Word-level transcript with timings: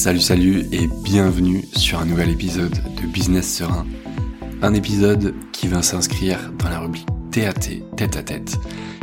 Salut 0.00 0.22
salut 0.22 0.64
et 0.72 0.86
bienvenue 1.04 1.62
sur 1.76 2.00
un 2.00 2.06
nouvel 2.06 2.30
épisode 2.30 2.72
de 2.72 3.06
Business 3.06 3.58
Serein. 3.58 3.86
Un 4.62 4.72
épisode 4.72 5.34
qui 5.52 5.68
va 5.68 5.82
s'inscrire 5.82 6.50
dans 6.58 6.70
la 6.70 6.78
rubrique 6.78 7.06
TAT, 7.30 7.84
tête 7.98 8.16
à 8.16 8.22
tête. 8.22 8.56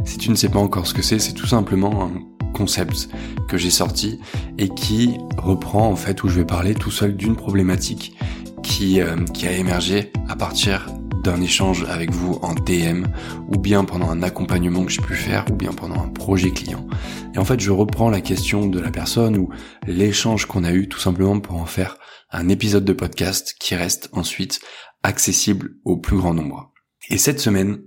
Si 0.05 0.17
tu 0.17 0.31
ne 0.31 0.35
sais 0.35 0.49
pas 0.49 0.57
encore 0.57 0.87
ce 0.87 0.95
que 0.95 1.03
c'est, 1.03 1.19
c'est 1.19 1.33
tout 1.33 1.45
simplement 1.45 2.05
un 2.05 2.13
concept 2.51 3.09
que 3.47 3.59
j'ai 3.59 3.69
sorti 3.69 4.19
et 4.57 4.69
qui 4.69 5.19
reprend 5.37 5.87
en 5.87 5.95
fait 5.95 6.23
où 6.23 6.29
je 6.29 6.39
vais 6.39 6.45
parler 6.45 6.73
tout 6.73 6.89
seul 6.89 7.15
d'une 7.15 7.35
problématique 7.35 8.17
qui, 8.63 8.99
euh, 8.99 9.23
qui 9.35 9.45
a 9.45 9.51
émergé 9.51 10.11
à 10.27 10.35
partir 10.35 10.87
d'un 11.27 11.41
échange 11.41 11.83
avec 11.89 12.11
vous 12.11 12.39
en 12.41 12.53
DM, 12.53 13.03
ou 13.49 13.59
bien 13.59 13.83
pendant 13.83 14.09
un 14.09 14.23
accompagnement 14.23 14.85
que 14.85 14.91
j'ai 14.91 15.01
pu 15.01 15.13
faire, 15.13 15.43
ou 15.51 15.55
bien 15.55 15.73
pendant 15.73 16.01
un 16.01 16.07
projet 16.07 16.51
client. 16.51 16.87
Et 17.35 17.37
en 17.37 17.43
fait, 17.43 17.59
je 17.59 17.69
reprends 17.69 18.09
la 18.09 18.21
question 18.21 18.65
de 18.65 18.79
la 18.79 18.91
personne 18.91 19.35
ou 19.35 19.49
l'échange 19.87 20.45
qu'on 20.45 20.63
a 20.63 20.71
eu 20.71 20.87
tout 20.87 20.99
simplement 20.99 21.41
pour 21.41 21.57
en 21.57 21.65
faire 21.65 21.97
un 22.31 22.47
épisode 22.47 22.85
de 22.85 22.93
podcast 22.93 23.57
qui 23.59 23.75
reste 23.75 24.07
ensuite 24.13 24.61
accessible 25.03 25.71
au 25.83 25.97
plus 25.97 26.15
grand 26.15 26.33
nombre. 26.33 26.71
Et 27.09 27.17
cette 27.17 27.41
semaine, 27.41 27.81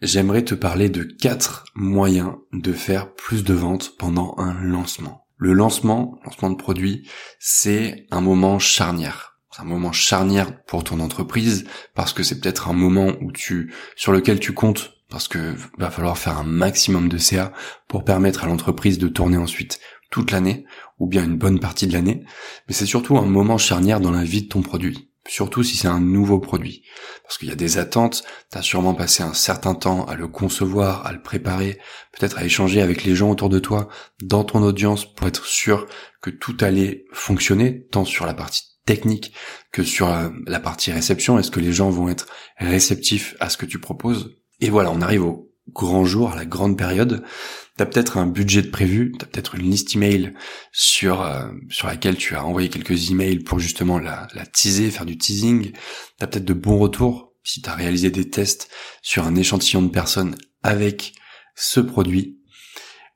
j'aimerais 0.00 0.44
te 0.44 0.56
parler 0.56 0.88
de 0.88 1.04
quatre 1.04 1.64
moyens 1.76 2.32
de 2.52 2.72
faire 2.72 3.14
plus 3.14 3.44
de 3.44 3.54
ventes 3.54 3.92
pendant 3.96 4.34
un 4.38 4.54
lancement. 4.54 5.28
Le 5.36 5.52
lancement, 5.52 6.18
lancement 6.24 6.50
de 6.50 6.56
produit, 6.56 7.08
c'est 7.38 8.06
un 8.10 8.20
moment 8.20 8.58
charnière 8.58 9.31
un 9.58 9.64
moment 9.64 9.92
charnière 9.92 10.64
pour 10.64 10.84
ton 10.84 11.00
entreprise 11.00 11.64
parce 11.94 12.12
que 12.12 12.22
c'est 12.22 12.40
peut-être 12.40 12.68
un 12.68 12.72
moment 12.72 13.12
où 13.20 13.32
tu 13.32 13.72
sur 13.96 14.12
lequel 14.12 14.40
tu 14.40 14.52
comptes 14.52 14.92
parce 15.10 15.28
que 15.28 15.54
va 15.76 15.90
falloir 15.90 16.16
faire 16.16 16.38
un 16.38 16.44
maximum 16.44 17.08
de 17.08 17.18
CA 17.18 17.52
pour 17.86 18.04
permettre 18.04 18.44
à 18.44 18.46
l'entreprise 18.46 18.98
de 18.98 19.08
tourner 19.08 19.36
ensuite 19.36 19.78
toute 20.10 20.30
l'année 20.30 20.64
ou 20.98 21.06
bien 21.06 21.24
une 21.24 21.36
bonne 21.36 21.60
partie 21.60 21.86
de 21.86 21.92
l'année, 21.92 22.24
mais 22.66 22.74
c'est 22.74 22.86
surtout 22.86 23.18
un 23.18 23.26
moment 23.26 23.58
charnière 23.58 24.00
dans 24.00 24.10
la 24.10 24.24
vie 24.24 24.42
de 24.42 24.48
ton 24.48 24.62
produit. 24.62 25.10
Surtout 25.28 25.62
si 25.62 25.76
c'est 25.76 25.88
un 25.88 26.00
nouveau 26.00 26.40
produit. 26.40 26.82
Parce 27.22 27.38
qu'il 27.38 27.48
y 27.48 27.52
a 27.52 27.56
des 27.56 27.78
attentes, 27.78 28.24
tu 28.50 28.58
as 28.58 28.62
sûrement 28.62 28.94
passé 28.94 29.22
un 29.22 29.34
certain 29.34 29.74
temps 29.74 30.04
à 30.06 30.16
le 30.16 30.26
concevoir, 30.26 31.06
à 31.06 31.12
le 31.12 31.22
préparer, 31.22 31.78
peut-être 32.12 32.38
à 32.38 32.44
échanger 32.44 32.82
avec 32.82 33.04
les 33.04 33.14
gens 33.14 33.30
autour 33.30 33.48
de 33.48 33.60
toi, 33.60 33.88
dans 34.22 34.42
ton 34.42 34.62
audience, 34.62 35.04
pour 35.04 35.28
être 35.28 35.46
sûr 35.46 35.86
que 36.22 36.30
tout 36.30 36.56
allait 36.60 37.04
fonctionner, 37.12 37.86
tant 37.92 38.04
sur 38.04 38.26
la 38.26 38.34
partie 38.34 38.71
technique 38.84 39.32
que 39.70 39.82
sur 39.82 40.08
la, 40.46 40.60
partie 40.60 40.92
réception. 40.92 41.38
Est-ce 41.38 41.50
que 41.50 41.60
les 41.60 41.72
gens 41.72 41.90
vont 41.90 42.08
être 42.08 42.26
réceptifs 42.58 43.36
à 43.40 43.48
ce 43.48 43.56
que 43.56 43.66
tu 43.66 43.78
proposes? 43.78 44.36
Et 44.60 44.70
voilà, 44.70 44.90
on 44.90 45.00
arrive 45.00 45.24
au 45.24 45.50
grand 45.68 46.04
jour, 46.04 46.32
à 46.32 46.36
la 46.36 46.44
grande 46.44 46.76
période. 46.76 47.24
T'as 47.76 47.86
peut-être 47.86 48.18
un 48.18 48.26
budget 48.26 48.62
de 48.62 48.70
prévu, 48.70 49.12
t'as 49.18 49.26
peut-être 49.26 49.54
une 49.54 49.70
liste 49.70 49.94
email 49.94 50.34
sur 50.72 51.22
euh, 51.22 51.48
sur 51.70 51.86
laquelle 51.86 52.16
tu 52.16 52.34
as 52.34 52.44
envoyé 52.44 52.68
quelques 52.68 53.10
emails 53.10 53.38
pour 53.38 53.58
justement 53.58 53.98
la, 53.98 54.28
la 54.34 54.44
teaser, 54.44 54.90
faire 54.90 55.06
du 55.06 55.16
teasing. 55.16 55.72
T'as 56.18 56.26
peut-être 56.26 56.44
de 56.44 56.54
bons 56.54 56.78
retours 56.78 57.32
si 57.44 57.62
t'as 57.62 57.74
réalisé 57.74 58.10
des 58.10 58.28
tests 58.28 58.70
sur 59.02 59.24
un 59.24 59.34
échantillon 59.34 59.82
de 59.82 59.90
personnes 59.90 60.36
avec 60.62 61.14
ce 61.54 61.80
produit. 61.80 62.38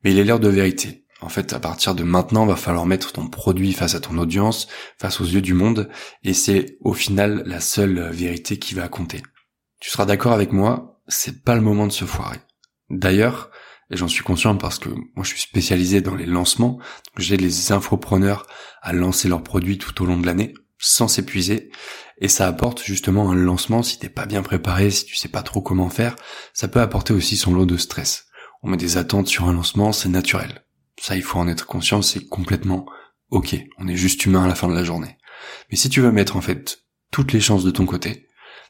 Mais 0.03 0.13
il 0.13 0.19
est 0.19 0.25
l'heure 0.25 0.41
de 0.41 0.49
vérité. 0.49 1.06
En 1.21 1.29
fait, 1.29 1.53
à 1.55 1.61
partir 1.61 1.95
de 1.95 2.03
maintenant, 2.03 2.45
va 2.45 2.57
falloir 2.57 2.85
mettre 2.85 3.13
ton 3.13 3.29
produit 3.29 3.73
face 3.73 3.95
à 3.95 4.01
ton 4.01 4.19
audience, 4.19 4.69
face 4.99 5.21
aux 5.21 5.25
yeux 5.25 5.41
du 5.41 5.55
monde, 5.55 5.89
et 6.23 6.35
c'est 6.35 6.77
au 6.81 6.93
final 6.93 7.43
la 7.47 7.61
seule 7.61 8.11
vérité 8.11 8.59
qui 8.59 8.75
va 8.75 8.89
compter. 8.89 9.23
Tu 9.81 9.91
seras 9.91 10.05
d'accord 10.05 10.33
avec 10.33 10.53
moi, 10.53 11.01
c'est 11.09 11.43
pas 11.43 11.55
le 11.55 11.63
moment 11.63 11.87
de 11.87 11.93
se 11.93 12.05
foirer. 12.05 12.39
D'ailleurs, 12.91 13.51
et 13.91 13.97
j'en 13.97 14.09
suis 14.09 14.25
conscient 14.25 14.57
parce 14.57 14.79
que 14.79 14.89
moi 14.89 15.23
je 15.23 15.29
suis 15.29 15.41
spécialisé 15.41 16.01
dans 16.01 16.15
les 16.15 16.27
lancements, 16.27 16.79
j'ai 17.17 17.37
les 17.37 17.73
infopreneurs 17.73 18.47
à 18.83 18.93
lancer 18.93 19.29
leurs 19.29 19.43
produits 19.43 19.79
tout 19.79 20.03
au 20.03 20.07
long 20.07 20.19
de 20.19 20.27
l'année, 20.27 20.55
sans 20.79 21.09
s'épuiser, 21.09 21.71
et 22.19 22.29
ça 22.29 22.47
apporte 22.47 22.83
justement 22.83 23.31
un 23.31 23.35
lancement 23.35 23.83
si 23.83 23.99
t'es 23.99 24.09
pas 24.09 24.27
bien 24.27 24.43
préparé, 24.43 24.91
si 24.91 25.05
tu 25.05 25.17
sais 25.17 25.29
pas 25.29 25.43
trop 25.43 25.63
comment 25.63 25.91
faire, 25.91 26.17
ça 26.53 26.69
peut 26.69 26.81
apporter 26.81 27.13
aussi 27.13 27.37
son 27.37 27.55
lot 27.55 27.67
de 27.67 27.77
stress. 27.77 28.27
On 28.63 28.69
met 28.69 28.77
des 28.77 28.97
attentes 28.97 29.29
sur 29.29 29.49
un 29.49 29.53
lancement, 29.53 29.93
c'est 29.93 30.09
naturel. 30.09 30.66
Ça, 31.01 31.17
il 31.17 31.23
faut 31.23 31.39
en 31.39 31.49
être 31.49 31.67
conscient, 31.67 32.03
c'est 32.03 32.27
complètement 32.27 32.87
ok. 33.31 33.57
On 33.79 33.89
est 33.89 33.97
juste 33.97 34.25
humain 34.27 34.45
à 34.45 34.49
la 34.49 34.55
fin 34.55 34.69
de 34.69 34.75
la 34.75 34.85
journée. 34.85 35.17
Mais 35.71 35.77
si 35.77 35.89
tu 35.89 36.01
veux 36.01 36.13
mettre 36.13 36.37
en 36.37 36.41
fait 36.41 36.85
toutes 37.11 37.33
les 37.33 37.41
chances 37.41 37.65
de 37.65 37.71
ton 37.71 37.87
côté, 37.87 38.27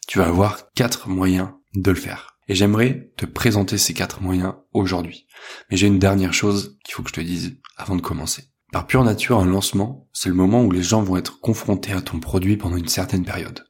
tu 0.07 0.19
vas 0.19 0.27
avoir 0.27 0.71
quatre 0.73 1.09
moyens 1.09 1.51
de 1.75 1.91
le 1.91 1.97
faire. 1.97 2.39
Et 2.49 2.55
j'aimerais 2.55 3.11
te 3.17 3.27
présenter 3.27 3.77
ces 3.77 3.95
quatre 3.95 4.23
moyens 4.23 4.55
aujourd'hui. 4.73 5.27
Mais 5.71 5.77
j'ai 5.77 5.89
une 5.89 5.99
dernière 5.99 6.33
chose 6.33 6.79
qu'il 6.85 6.95
faut 6.95 7.03
que 7.03 7.09
je 7.09 7.15
te 7.15 7.21
dise 7.21 7.59
avant 7.77 7.97
de 7.97 8.03
commencer. 8.03 8.45
Par 8.73 8.87
pure 8.87 9.05
nature, 9.05 9.39
un 9.39 9.47
lancement, 9.47 10.09
c'est 10.13 10.29
le 10.29 10.35
moment 10.35 10.63
où 10.63 10.71
les 10.71 10.83
gens 10.83 11.03
vont 11.03 11.17
être 11.17 11.41
confrontés 11.41 11.93
à 11.93 12.03
ton 12.03 12.21
produit 12.21 12.57
pendant 12.57 12.77
une 12.77 12.89
certaine 12.89 13.25
période. 13.25 13.65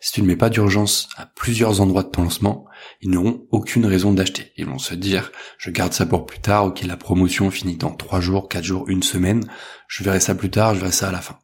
Si 0.00 0.12
tu 0.12 0.22
ne 0.22 0.26
mets 0.26 0.36
pas 0.36 0.50
d'urgence 0.50 1.08
à 1.16 1.26
plusieurs 1.26 1.80
endroits 1.80 2.02
de 2.02 2.08
ton 2.08 2.22
lancement, 2.22 2.66
ils 3.00 3.10
n'auront 3.10 3.46
aucune 3.50 3.86
raison 3.86 4.12
d'acheter. 4.12 4.52
Ils 4.56 4.66
vont 4.66 4.78
se 4.78 4.94
dire, 4.94 5.32
je 5.58 5.70
garde 5.70 5.92
ça 5.92 6.06
pour 6.06 6.26
plus 6.26 6.40
tard, 6.40 6.66
ok, 6.66 6.82
la 6.82 6.96
promotion 6.96 7.50
finit 7.50 7.76
dans 7.76 7.94
trois 7.94 8.20
jours, 8.20 8.48
quatre 8.48 8.64
jours, 8.64 8.88
une 8.88 9.02
semaine, 9.02 9.44
je 9.88 10.04
verrai 10.04 10.20
ça 10.20 10.34
plus 10.34 10.50
tard, 10.50 10.74
je 10.74 10.80
verrai 10.80 10.92
ça 10.92 11.08
à 11.08 11.12
la 11.12 11.20
fin. 11.20 11.38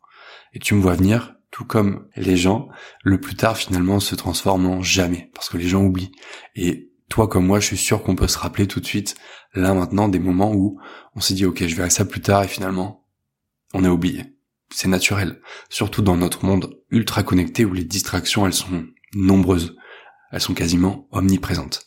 Et 0.52 0.58
tu 0.58 0.74
me 0.74 0.80
vois 0.80 0.94
venir, 0.94 1.34
tout 1.50 1.64
comme 1.64 2.08
les 2.16 2.36
gens, 2.36 2.68
le 3.02 3.20
plus 3.20 3.36
tard 3.36 3.56
finalement 3.56 4.00
se 4.00 4.14
transforme 4.14 4.66
en 4.66 4.82
jamais, 4.82 5.30
parce 5.34 5.48
que 5.48 5.56
les 5.56 5.68
gens 5.68 5.82
oublient. 5.82 6.12
Et 6.54 6.90
toi 7.08 7.28
comme 7.28 7.46
moi, 7.46 7.60
je 7.60 7.66
suis 7.66 7.76
sûr 7.76 8.02
qu'on 8.02 8.16
peut 8.16 8.28
se 8.28 8.38
rappeler 8.38 8.66
tout 8.66 8.80
de 8.80 8.86
suite, 8.86 9.14
là 9.54 9.74
maintenant, 9.74 10.08
des 10.08 10.18
moments 10.18 10.52
où 10.52 10.80
on 11.14 11.20
s'est 11.20 11.34
dit, 11.34 11.46
ok, 11.46 11.66
je 11.66 11.74
verrai 11.74 11.90
ça 11.90 12.04
plus 12.04 12.20
tard, 12.20 12.44
et 12.44 12.48
finalement, 12.48 13.04
on 13.72 13.84
a 13.84 13.88
oublié 13.88 14.33
c'est 14.74 14.88
naturel, 14.88 15.40
surtout 15.70 16.02
dans 16.02 16.16
notre 16.16 16.44
monde 16.44 16.80
ultra 16.90 17.22
connecté 17.22 17.64
où 17.64 17.72
les 17.72 17.84
distractions, 17.84 18.44
elles 18.44 18.52
sont 18.52 18.86
nombreuses, 19.14 19.76
elles 20.32 20.40
sont 20.40 20.54
quasiment 20.54 21.08
omniprésentes. 21.12 21.86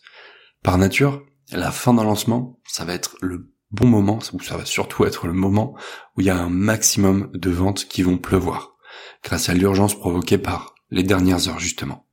Par 0.64 0.78
nature, 0.78 1.22
la 1.52 1.72
fin 1.72 1.94
d'un 1.94 2.06
lancement, 2.06 2.60
ça 2.66 2.86
va 2.86 2.94
être 2.94 3.18
le 3.22 3.52
bon 3.72 3.88
moment, 3.88 4.20
ça 4.22 4.58
va 4.58 4.64
surtout 4.64 5.04
être 5.04 5.28
le 5.28 5.34
moment 5.34 5.76
où 6.16 6.22
il 6.22 6.28
y 6.28 6.30
a 6.30 6.38
un 6.38 6.50
maximum 6.50 7.30
de 7.34 7.50
ventes 7.50 7.86
qui 7.90 8.04
vont 8.04 8.18
pleuvoir, 8.18 8.78
grâce 9.22 9.50
à 9.50 9.54
l'urgence 9.54 9.98
provoquée 10.00 10.38
par 10.38 10.74
les 10.90 11.04
dernières 11.04 11.50
heures 11.50 11.60
justement. 11.60 12.08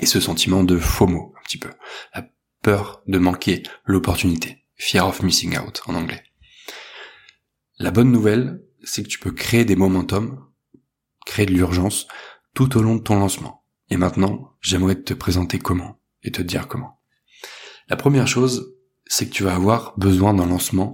Et 0.00 0.06
ce 0.06 0.18
sentiment 0.18 0.64
de 0.64 0.76
FOMO, 0.76 1.34
un 1.38 1.42
petit 1.44 1.58
peu, 1.58 1.70
la 2.14 2.26
peur 2.62 3.02
de 3.06 3.18
manquer 3.18 3.62
l'opportunité, 3.84 4.64
fear 4.74 5.06
of 5.06 5.22
missing 5.22 5.56
out 5.56 5.82
en 5.86 5.94
anglais. 5.94 6.24
La 7.78 7.92
bonne 7.92 8.10
nouvelle, 8.10 8.60
c'est 8.84 9.02
que 9.02 9.08
tu 9.08 9.18
peux 9.18 9.32
créer 9.32 9.64
des 9.64 9.76
momentum, 9.76 10.46
créer 11.26 11.46
de 11.46 11.52
l'urgence 11.52 12.06
tout 12.54 12.76
au 12.76 12.82
long 12.82 12.96
de 12.96 13.02
ton 13.02 13.18
lancement. 13.18 13.64
Et 13.90 13.96
maintenant, 13.96 14.52
j'aimerais 14.60 15.00
te 15.00 15.14
présenter 15.14 15.58
comment 15.58 16.00
et 16.22 16.32
te 16.32 16.42
dire 16.42 16.68
comment. 16.68 17.00
La 17.88 17.96
première 17.96 18.26
chose, 18.26 18.74
c'est 19.06 19.26
que 19.26 19.34
tu 19.34 19.44
vas 19.44 19.54
avoir 19.54 19.94
besoin 19.98 20.32
d'un 20.32 20.46
lancement 20.46 20.92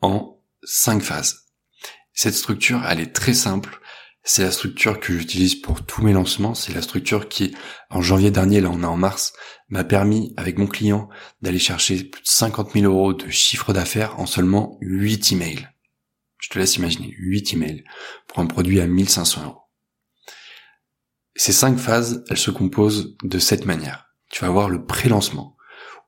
en 0.00 0.40
cinq 0.62 1.02
phases. 1.02 1.46
Cette 2.12 2.34
structure, 2.34 2.82
elle 2.88 3.00
est 3.00 3.12
très 3.12 3.34
simple. 3.34 3.80
C'est 4.22 4.44
la 4.44 4.52
structure 4.52 5.00
que 5.00 5.12
j'utilise 5.12 5.56
pour 5.56 5.84
tous 5.84 6.02
mes 6.02 6.14
lancements. 6.14 6.54
C'est 6.54 6.72
la 6.72 6.80
structure 6.80 7.28
qui, 7.28 7.54
en 7.90 8.00
janvier 8.00 8.30
dernier, 8.30 8.62
là 8.62 8.70
on 8.70 8.82
est 8.82 8.86
en 8.86 8.96
mars, 8.96 9.34
m'a 9.68 9.84
permis 9.84 10.32
avec 10.38 10.56
mon 10.56 10.66
client 10.66 11.10
d'aller 11.42 11.58
chercher 11.58 12.04
plus 12.04 12.22
de 12.22 12.28
50 12.28 12.72
000 12.72 12.86
euros 12.86 13.12
de 13.12 13.28
chiffre 13.28 13.74
d'affaires 13.74 14.18
en 14.18 14.26
seulement 14.26 14.78
8 14.80 15.32
emails. 15.32 15.68
Je 16.44 16.50
te 16.50 16.58
laisse 16.58 16.76
imaginer 16.76 17.14
8 17.16 17.54
emails 17.54 17.84
pour 18.28 18.40
un 18.40 18.46
produit 18.46 18.78
à 18.78 18.86
1500 18.86 19.44
euros. 19.44 19.62
Ces 21.34 21.54
cinq 21.54 21.78
phases, 21.78 22.22
elles 22.28 22.36
se 22.36 22.50
composent 22.50 23.16
de 23.22 23.38
cette 23.38 23.64
manière. 23.64 24.14
Tu 24.28 24.42
vas 24.42 24.48
avoir 24.48 24.68
le 24.68 24.84
pré-lancement, 24.84 25.56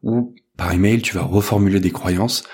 où 0.03 0.35
par 0.59 0.73
email, 0.73 1.01
tu 1.01 1.15
vas 1.15 1.23
reformuler 1.23 1.81
des 1.81 1.91
croyances 1.91 2.45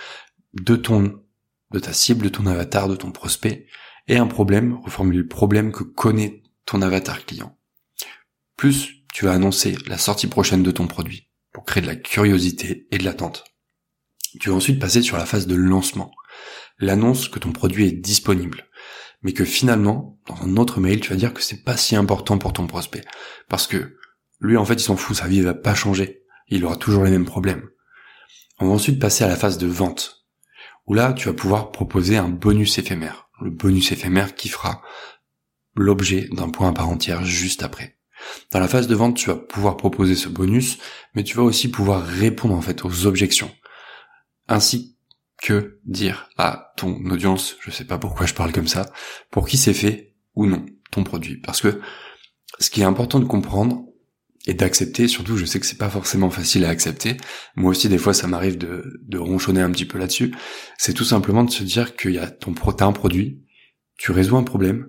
de 0.55 0.77
ton, 0.77 1.25
de 1.73 1.81
ta 1.81 1.93
cible, 1.93 2.27
de 2.27 2.29
ton 2.29 2.47
avatar, 2.47 2.87
de 2.87 2.95
ton 2.95 3.11
prospect, 3.11 3.67
et 4.07 4.17
un 4.17 4.29
problème, 4.29 4.79
reformuler 4.85 5.19
le 5.19 5.27
problème 5.27 5.73
que 5.73 5.83
connaît 5.83 6.45
ton 6.67 6.83
avatar 6.83 7.27
client. 7.27 7.59
Plus, 8.57 9.03
tu 9.13 9.25
vas 9.25 9.33
annoncer 9.33 9.75
la 9.89 9.99
sortie 9.99 10.29
prochaine 10.29 10.63
de 10.63 10.71
ton 10.71 10.87
produit, 10.87 11.33
pour 11.53 11.65
créer 11.65 11.83
de 11.83 11.89
la 11.89 11.97
curiosité 11.97 12.87
et 12.93 12.99
de 12.99 13.05
l'attente. 13.05 13.43
Tu 14.41 14.49
vas 14.49 14.57
ensuite 14.57 14.81
passer 14.81 15.03
sur 15.03 15.17
la 15.17 15.27
phase 15.27 15.47
de 15.47 15.55
lancement, 15.55 16.13
l'annonce 16.79 17.29
que 17.29 17.39
ton 17.39 17.53
produit 17.53 17.87
est 17.87 17.93
disponible. 17.93 18.67
Mais 19.23 19.33
que 19.33 19.45
finalement, 19.45 20.19
dans 20.27 20.43
un 20.43 20.57
autre 20.57 20.81
mail, 20.81 21.01
tu 21.01 21.11
vas 21.11 21.17
dire 21.17 21.33
que 21.33 21.43
c'est 21.43 21.63
pas 21.63 21.77
si 21.77 21.95
important 21.95 22.39
pour 22.39 22.53
ton 22.53 22.67
prospect. 22.67 23.05
Parce 23.49 23.67
que 23.67 23.97
lui, 24.41 24.57
en 24.57 24.65
fait, 24.65 24.75
il 24.75 24.81
s'en 24.81 24.97
fout, 24.97 25.17
sa 25.17 25.29
vie 25.29 25.41
va 25.41 25.55
pas 25.55 25.75
changer. 25.75 26.23
Il 26.49 26.65
aura 26.65 26.77
toujours 26.77 27.05
les 27.05 27.11
mêmes 27.11 27.25
problèmes. 27.25 27.69
On 28.59 28.67
va 28.67 28.73
ensuite 28.73 29.01
passer 29.01 29.23
à 29.23 29.29
la 29.29 29.37
phase 29.37 29.59
de 29.59 29.67
vente. 29.67 30.27
Où 30.87 30.95
là, 30.95 31.13
tu 31.13 31.29
vas 31.29 31.35
pouvoir 31.35 31.71
proposer 31.71 32.17
un 32.17 32.29
bonus 32.29 32.79
éphémère. 32.79 33.29
Le 33.41 33.51
bonus 33.51 33.93
éphémère 33.93 34.35
qui 34.35 34.49
fera 34.49 34.83
l'objet 35.75 36.29
d'un 36.33 36.51
point 36.51 36.69
à 36.69 36.73
part 36.73 36.89
entière 36.89 37.25
juste 37.25 37.63
après. 37.63 37.99
Dans 38.51 38.61
la 38.61 38.69
phase 38.69 38.87
de 38.87 38.95
vente, 38.95 39.17
tu 39.17 39.31
vas 39.31 39.37
pouvoir 39.37 39.77
proposer 39.77 40.15
ce 40.15 40.29
bonus, 40.29 40.79
mais 41.15 41.25
tu 41.25 41.37
vas 41.37 41.43
aussi 41.43 41.69
pouvoir 41.69 42.05
répondre 42.05 42.55
en 42.55 42.61
fait 42.61 42.85
aux 42.85 43.07
objections, 43.07 43.51
ainsi 44.49 44.97
que 45.43 45.81
dire 45.85 46.31
à 46.39 46.73
ton 46.77 46.95
audience, 47.11 47.57
je 47.61 47.71
sais 47.71 47.85
pas 47.85 47.99
pourquoi 47.99 48.27
je 48.27 48.35
parle 48.35 48.53
comme 48.53 48.69
ça, 48.69 48.93
pour 49.31 49.49
qui 49.49 49.57
c'est 49.57 49.75
fait 49.75 50.15
ou 50.35 50.47
non 50.47 50.65
ton 50.91 51.05
produit. 51.05 51.37
Parce 51.39 51.61
que 51.61 51.81
ce 52.59 52.71
qui 52.71 52.81
est 52.81 52.85
important 52.85 53.19
de 53.19 53.25
comprendre 53.25 53.85
et 54.47 54.55
d'accepter, 54.55 55.09
surtout 55.09 55.37
je 55.37 55.45
sais 55.45 55.61
que 55.61 55.67
c'est 55.67 55.79
pas 55.79 55.91
forcément 55.91 56.31
facile 56.31 56.65
à 56.65 56.69
accepter, 56.69 57.17
moi 57.57 57.71
aussi 57.71 57.89
des 57.89 57.99
fois 57.99 58.15
ça 58.15 58.27
m'arrive 58.27 58.59
de, 58.59 59.19
ronchonner 59.19 59.61
un 59.61 59.71
petit 59.71 59.85
peu 59.85 59.99
là-dessus, 59.99 60.35
c'est 60.79 60.95
tout 60.95 61.05
simplement 61.05 61.45
de 61.45 61.51
se 61.51 61.63
dire 61.65 61.97
qu'il 61.97 62.13
y 62.13 62.19
a 62.19 62.31
ton 62.31 62.55
t'as 62.55 62.87
un 62.87 62.93
produit, 62.93 63.43
tu 63.97 64.13
résous 64.13 64.37
un 64.37 64.43
problème, 64.43 64.89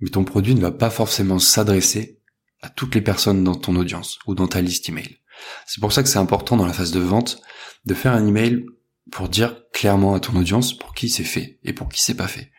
mais 0.00 0.10
ton 0.10 0.24
produit 0.24 0.54
ne 0.54 0.60
va 0.60 0.72
pas 0.72 0.90
forcément 0.90 1.38
s'adresser 1.38 2.20
à 2.60 2.68
toutes 2.68 2.94
les 2.94 3.00
personnes 3.00 3.42
dans 3.42 3.56
ton 3.56 3.74
audience 3.76 4.18
ou 4.26 4.34
dans 4.34 4.46
ta 4.46 4.60
liste 4.60 4.88
email. 4.88 5.18
C'est 5.66 5.80
pour 5.80 5.92
ça 5.92 6.02
que 6.02 6.08
c'est 6.08 6.18
important 6.18 6.56
dans 6.56 6.66
la 6.66 6.72
phase 6.72 6.92
de 6.92 7.00
vente 7.00 7.40
de 7.84 7.94
faire 7.94 8.12
un 8.12 8.26
email 8.26 8.64
pour 9.10 9.28
dire 9.28 9.62
clairement 9.72 10.14
à 10.14 10.20
ton 10.20 10.36
audience 10.36 10.76
pour 10.76 10.94
qui 10.94 11.08
c'est 11.08 11.24
fait 11.24 11.58
et 11.64 11.72
pour 11.72 11.88
qui 11.88 12.02
c'est 12.02 12.14
pas 12.14 12.28
fait. 12.28 12.50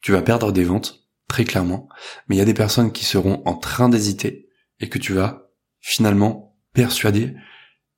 Tu 0.00 0.12
vas 0.12 0.22
perdre 0.22 0.52
des 0.52 0.64
ventes, 0.64 1.06
très 1.28 1.44
clairement, 1.44 1.88
mais 2.28 2.36
il 2.36 2.38
y 2.38 2.42
a 2.42 2.46
des 2.46 2.54
personnes 2.54 2.92
qui 2.92 3.04
seront 3.04 3.42
en 3.44 3.54
train 3.54 3.88
d'hésiter 3.88 4.48
et 4.80 4.88
que 4.88 4.98
tu 4.98 5.12
vas 5.12 5.50
finalement 5.80 6.56
persuader 6.72 7.34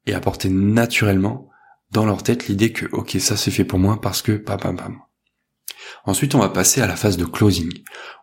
et 0.06 0.14
apporter 0.14 0.48
naturellement 0.48 1.48
dans 1.90 2.06
leur 2.06 2.22
tête 2.22 2.48
l'idée 2.48 2.72
que 2.72 2.86
ok 2.92 3.16
ça 3.20 3.36
c'est 3.36 3.50
fait 3.50 3.64
pour 3.64 3.78
moi 3.78 4.00
parce 4.00 4.22
que 4.22 4.32
pam 4.32 4.58
pam 4.58 4.76
pam. 4.76 4.98
Ensuite 6.04 6.34
on 6.34 6.38
va 6.38 6.48
passer 6.48 6.80
à 6.80 6.86
la 6.86 6.96
phase 6.96 7.16
de 7.16 7.24
closing 7.24 7.70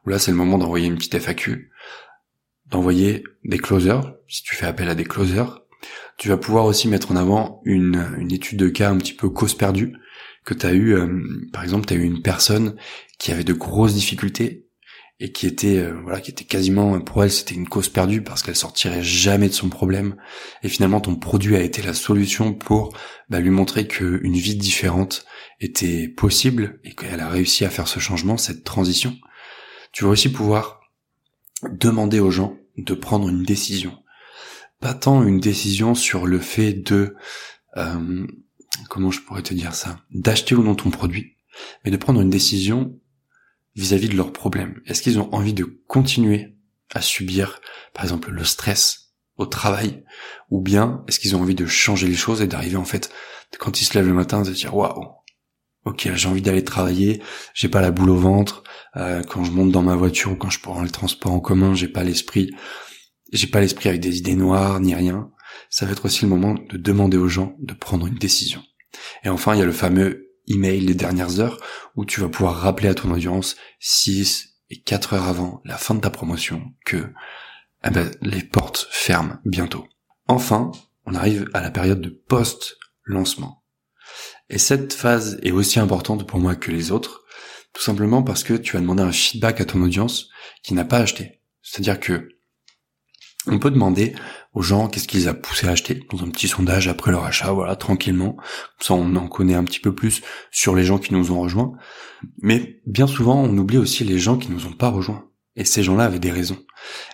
où 0.06 0.10
là 0.10 0.19
c'est 0.19 0.31
le 0.31 0.38
moment 0.38 0.57
d'envoyer 0.57 0.88
une 0.88 0.98
petite 0.98 1.19
FAQ, 1.19 1.71
d'envoyer 2.66 3.24
des 3.44 3.60
closers 3.60 4.16
si 4.27 4.44
tu 4.44 4.56
fais 4.56 4.66
appel 4.66 4.89
à 4.89 4.95
des 4.95 5.06
closers. 5.06 5.62
Tu 6.19 6.27
vas 6.27 6.38
pouvoir 6.38 6.66
aussi 6.66 6.89
mettre 6.89 7.12
en 7.12 7.16
avant 7.16 7.62
une, 7.63 8.06
une 8.19 8.33
étude 8.33 8.60
de 8.60 8.68
cas 8.68 8.92
un 8.92 8.98
petit 8.98 9.13
peu 9.13 9.30
cause 9.30 9.56
perdue 9.56 9.94
que 10.44 10.54
tu 10.54 10.66
as 10.66 10.74
eu, 10.74 10.94
euh, 10.94 11.07
par 11.54 11.63
exemple, 11.63 11.86
tu 11.86 11.94
as 11.94 11.98
eu 11.98 12.04
une 12.04 12.21
personne 12.21 12.75
qui 13.18 13.31
avait 13.31 13.45
de 13.45 13.54
grosses 13.54 13.94
difficultés 13.94 14.68
et 15.21 15.31
qui 15.31 15.48
était 15.48 15.77
euh, 15.77 15.98
voilà 16.04 16.19
qui 16.21 16.31
était 16.31 16.45
quasiment 16.45 17.00
pour 17.01 17.24
elle 17.24 17.31
c'était 17.31 17.56
une 17.56 17.68
cause 17.68 17.89
perdue 17.89 18.21
parce 18.21 18.42
qu'elle 18.42 18.56
sortirait 18.56 19.04
jamais 19.04 19.50
de 19.50 19.54
son 19.54 19.68
problème 19.68 20.16
et 20.63 20.69
finalement 20.69 21.01
ton 21.01 21.18
produit 21.18 21.57
a 21.57 21.62
été 21.62 21.81
la 21.81 21.94
solution 21.94 22.54
pour 22.54 22.95
bah, 23.30 23.42
lui 23.42 23.50
montrer 23.50 23.86
qu'une 23.86 24.38
vie 24.38 24.56
différente 24.56 25.25
était 25.60 26.07
possible 26.07 26.80
et 26.86 26.95
qu'elle 26.95 27.19
a 27.19 27.27
réussi 27.27 27.66
à 27.66 27.69
faire 27.69 27.89
ce 27.89 28.00
changement 28.00 28.38
cette 28.38 28.63
transition. 28.63 29.16
Tu 29.92 30.06
vas 30.06 30.12
aussi 30.12 30.31
pouvoir 30.31 30.80
demander 31.69 32.19
aux 32.19 32.31
gens 32.31 32.57
de 32.77 32.94
prendre 32.94 33.27
une 33.27 33.44
décision 33.44 33.98
pas 34.80 34.94
tant 34.94 35.24
une 35.24 35.40
décision 35.40 35.96
sur 35.96 36.26
le 36.26 36.40
fait 36.40 36.74
de 36.74 37.16
euh, 37.78 38.28
comment 38.90 39.12
je 39.12 39.22
pourrais 39.22 39.44
te 39.44 39.54
dire 39.54 39.74
ça 39.74 40.00
d'acheter 40.12 40.56
ou 40.56 40.64
non 40.64 40.76
ton 40.76 40.90
produit 40.90 41.36
mais 41.84 41.92
de 41.92 41.98
prendre 41.98 42.22
une 42.22 42.30
décision 42.30 43.00
vis-à-vis 43.76 44.10
de 44.10 44.16
leurs 44.16 44.34
problèmes. 44.34 44.81
Est-ce 44.86 45.02
qu'ils 45.02 45.20
ont 45.20 45.34
envie 45.34 45.54
de 45.54 45.66
continuer 45.88 46.56
à 46.94 47.02
subir, 47.02 47.62
par 47.94 48.04
exemple, 48.04 48.31
le 48.31 48.44
stress 48.44 49.14
au 49.38 49.46
travail 49.46 50.04
Ou 50.50 50.62
bien 50.62 51.04
est-ce 51.08 51.20
qu'ils 51.20 51.36
ont 51.36 51.42
envie 51.42 51.56
de 51.56 51.66
changer 51.66 52.08
les 52.08 52.16
choses 52.16 52.42
et 52.42 52.48
d'arriver 52.48 52.78
en 52.78 52.86
fait, 52.86 53.12
quand 53.60 53.81
ils 53.81 53.86
se 53.86 53.94
lèvent 53.94 54.08
le 54.08 54.14
matin, 54.14 54.42
de 54.42 54.52
dire 54.52 54.76
waouh, 54.76 55.06
ok, 55.86 56.10
j'ai 56.14 56.28
envie 56.28 56.42
d'aller 56.42 56.64
travailler, 56.64 57.22
j'ai 57.54 57.70
pas 57.70 57.81
la 57.81 57.92
boule 57.92 58.10
au 58.10 58.18
ventre, 58.18 58.64
euh, 58.96 59.24
quand 59.24 59.44
je 59.44 59.52
monte 59.52 59.72
dans 59.72 59.81
ma 59.81 59.96
voiture 59.96 60.31
ou 60.31 60.36
quand 60.36 60.50
je 60.50 60.60
prends 60.60 60.81
le 60.81 60.90
transport 60.90 61.31
en 61.31 61.40
commun, 61.40 61.74
j'ai 61.74 61.88
pas 61.88 62.04
l'esprit, 62.04 62.52
j'ai 63.31 63.48
pas 63.48 63.62
l'esprit 63.62 63.90
avec 63.90 64.02
des 64.02 64.18
idées 64.18 64.36
noires 64.36 64.80
ni 64.80 64.96
rien. 64.96 65.31
Ça 65.70 65.86
va 65.86 65.92
être 65.92 66.06
aussi 66.06 66.24
le 66.24 66.30
moment 66.30 66.54
de 66.54 66.78
demander 66.78 67.18
aux 67.18 67.28
gens 67.28 67.56
de 67.60 67.74
prendre 67.74 68.08
une 68.08 68.16
décision. 68.16 68.64
Et 69.24 69.30
enfin, 69.30 69.54
il 69.54 69.60
y 69.60 69.62
a 69.62 69.66
le 69.66 69.72
fameux 69.72 70.30
email 70.48 70.81
les 70.81 70.96
dernières 70.96 71.40
heures 71.40 71.60
où 71.96 72.06
tu 72.06 72.22
vas 72.22 72.30
pouvoir 72.30 72.56
rappeler 72.56 72.90
à 72.90 72.96
ton 72.96 73.12
audience 73.12 73.56
6 73.80 74.50
et 74.72 74.81
4 74.81 75.14
heures 75.14 75.28
avant 75.28 75.62
la 75.66 75.78
fin 75.78 75.96
de 75.96 76.02
ta 76.02 76.10
promotion 76.10 76.74
que 76.86 77.12
eh 77.86 77.90
ben, 77.92 78.12
les 78.22 78.44
portes 78.44 78.88
ferment 78.92 79.38
bientôt. 79.46 79.86
Enfin, 80.28 80.72
on 81.06 81.16
arrive 81.16 81.50
à 81.54 81.62
la 81.62 81.72
période 81.72 82.02
de 82.02 82.10
post-lancement. 82.10 83.64
Et 84.50 84.58
cette 84.58 84.94
phase 84.94 85.40
est 85.44 85.52
aussi 85.52 85.80
importante 85.80 86.28
pour 86.28 86.40
moi 86.40 86.56
que 86.56 86.72
les 86.72 86.92
autres, 86.92 87.24
tout 87.74 87.81
simplement 87.81 88.24
parce 88.24 88.44
que 88.44 88.54
tu 88.54 88.74
vas 88.74 88.81
demander 88.81 89.04
un 89.04 89.12
feedback 89.12 89.62
à 89.62 89.66
ton 89.66 89.81
audience 89.81 90.30
qui 90.64 90.74
n'a 90.74 90.86
pas 90.86 90.98
acheté. 90.98 91.42
C'est-à-dire 91.62 92.00
que 92.00 92.30
on 93.51 93.60
peut 93.60 93.72
demander 93.72 94.16
aux 94.54 94.62
gens 94.62 94.88
qu'est-ce 94.88 95.07
qui 95.07 95.18
les 95.18 95.28
a 95.28 95.31
à 95.31 95.69
acheter 95.69 96.04
dans 96.12 96.24
un 96.24 96.30
petit 96.30 96.48
sondage 96.48 96.88
après 96.88 97.12
leur 97.12 97.24
achat, 97.24 97.51
voilà, 97.51 97.75
tranquillement. 97.75 98.36
Comme 98.36 98.46
ça, 98.81 98.94
on 98.94 99.16
en 99.16 99.28
connaît 99.28 99.56
un 99.56 99.63
petit 99.63 99.80
peu 99.80 99.94
plus 99.94 100.22
sur 100.51 100.75
les 100.75 100.84
gens 100.84 100.98
qui 100.98 101.13
nous 101.13 101.31
ont 101.31 101.42
rejoints. 101.42 101.74
Mais 102.42 102.81
bien 102.86 103.07
souvent, 103.07 103.42
on 103.42 103.57
oublie 103.57 103.78
aussi 103.78 104.04
les 104.04 104.19
gens 104.19 104.38
qui 104.38 104.51
nous 104.51 104.66
ont 104.66 104.74
pas 104.74 104.90
rejoints. 104.90 105.25
Et 105.56 105.66
ces 105.66 105.84
gens-là 105.84 106.06
avaient 106.06 106.19
des 106.19 106.31
raisons. 106.31 106.60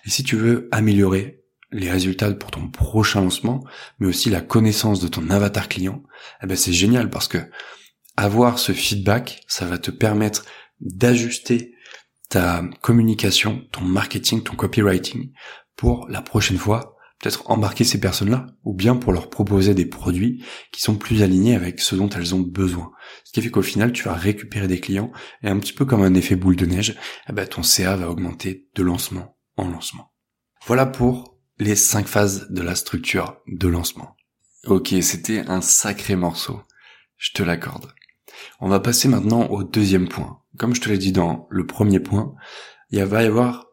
Et 0.06 0.10
si 0.10 0.24
tu 0.24 0.36
veux 0.36 0.70
améliorer 0.72 1.44
les 1.72 1.92
résultats 1.92 2.32
pour 2.34 2.52
ton 2.52 2.70
prochain 2.70 3.22
lancement, 3.22 3.64
mais 4.00 4.08
aussi 4.08 4.30
la 4.30 4.42
connaissance 4.42 5.00
de 5.00 5.08
ton 5.08 5.30
avatar 5.30 5.68
client, 5.68 6.04
eh 6.44 6.48
ben 6.48 6.56
c'est 6.56 6.74
génial 6.74 7.10
parce 7.10 7.28
que 7.28 7.40
avoir 8.18 8.60
ce 8.60 8.72
feedback, 8.72 9.44
ça 9.48 9.66
va 9.66 9.78
te 9.78 9.92
permettre 9.92 10.46
d'ajuster 10.80 11.74
ta 12.30 12.64
communication, 12.82 13.64
ton 13.72 13.82
marketing, 13.82 14.42
ton 14.44 14.56
copywriting 14.56 15.32
pour 15.76 16.08
la 16.10 16.22
prochaine 16.22 16.58
fois 16.58 16.96
peut-être 17.20 17.50
embarquer 17.50 17.84
ces 17.84 18.00
personnes-là, 18.00 18.48
ou 18.64 18.74
bien 18.74 18.96
pour 18.96 19.14
leur 19.14 19.30
proposer 19.30 19.74
des 19.74 19.86
produits 19.86 20.44
qui 20.72 20.82
sont 20.82 20.96
plus 20.96 21.24
alignés 21.24 21.56
avec 21.56 21.80
ce 21.80 21.96
dont 21.96 22.10
elles 22.10 22.36
ont 22.36 22.42
besoin. 22.42 22.92
Ce 23.24 23.32
qui 23.32 23.42
fait 23.42 23.50
qu'au 23.50 23.62
final, 23.62 23.94
tu 23.94 24.04
vas 24.04 24.14
récupérer 24.14 24.68
des 24.68 24.80
clients, 24.80 25.12
et 25.42 25.48
un 25.48 25.58
petit 25.60 25.74
peu 25.74 25.86
comme 25.86 26.04
un 26.04 26.14
effet 26.14 26.36
boule 26.36 26.56
de 26.56 26.66
neige, 26.66 26.96
eh 27.30 27.34
ben, 27.34 27.48
ton 27.48 27.64
CA 27.64 27.96
va 27.96 28.10
augmenter 28.10 28.68
de 28.76 28.84
lancement 28.84 29.38
en 29.58 29.70
lancement. 29.70 30.12
Voilà 30.68 30.86
pour 30.86 31.40
les 31.58 31.76
cinq 31.76 32.08
phases 32.08 32.48
de 32.50 32.62
la 32.62 32.76
structure 32.76 33.38
de 33.48 33.68
lancement. 33.68 34.16
Ok, 34.66 34.94
c'était 35.02 35.44
un 35.48 35.62
sacré 35.62 36.16
morceau. 36.16 36.62
Je 37.18 37.32
te 37.32 37.44
l'accorde. 37.44 37.94
On 38.60 38.68
va 38.68 38.80
passer 38.80 39.08
maintenant 39.08 39.48
au 39.48 39.64
deuxième 39.64 40.10
point. 40.10 40.42
Comme 40.58 40.76
je 40.76 40.82
te 40.82 40.90
l'ai 40.90 40.98
dit 40.98 41.12
dans 41.12 41.48
le 41.50 41.66
premier 41.66 42.00
point, 42.00 42.36
il 42.90 43.04
va 43.04 43.24
y 43.24 43.26
avoir 43.26 43.65